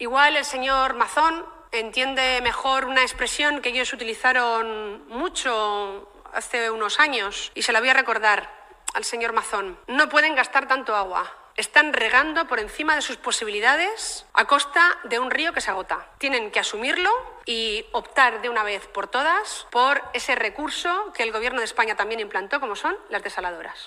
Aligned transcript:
Igual 0.00 0.36
el 0.36 0.44
señor 0.44 0.94
Mazón 0.94 1.44
entiende 1.72 2.40
mejor 2.40 2.84
una 2.84 3.02
expresión 3.02 3.60
que 3.60 3.70
ellos 3.70 3.92
utilizaron 3.92 5.08
mucho 5.08 6.08
hace 6.32 6.70
unos 6.70 7.00
años 7.00 7.50
y 7.56 7.62
se 7.62 7.72
la 7.72 7.80
voy 7.80 7.88
a 7.88 7.94
recordar 7.94 8.48
al 8.94 9.04
señor 9.04 9.32
Mazón. 9.32 9.76
No 9.88 10.08
pueden 10.08 10.36
gastar 10.36 10.68
tanto 10.68 10.94
agua. 10.94 11.34
Están 11.56 11.92
regando 11.92 12.46
por 12.46 12.60
encima 12.60 12.94
de 12.94 13.02
sus 13.02 13.16
posibilidades 13.16 14.24
a 14.34 14.44
costa 14.44 15.00
de 15.02 15.18
un 15.18 15.32
río 15.32 15.52
que 15.52 15.60
se 15.60 15.72
agota. 15.72 16.06
Tienen 16.18 16.52
que 16.52 16.60
asumirlo 16.60 17.10
y 17.44 17.84
optar 17.90 18.40
de 18.40 18.48
una 18.48 18.62
vez 18.62 18.86
por 18.86 19.08
todas 19.08 19.66
por 19.72 20.00
ese 20.12 20.36
recurso 20.36 21.12
que 21.12 21.24
el 21.24 21.32
Gobierno 21.32 21.58
de 21.58 21.64
España 21.64 21.96
también 21.96 22.20
implantó, 22.20 22.60
como 22.60 22.76
son 22.76 22.96
las 23.08 23.24
desaladoras. 23.24 23.86